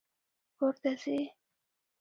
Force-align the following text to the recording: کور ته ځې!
کور 0.57 0.75
ته 0.81 0.91
ځې! 1.01 1.19